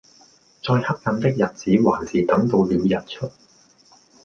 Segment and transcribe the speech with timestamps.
[0.63, 3.31] 再黑暗的日子還是等到了日出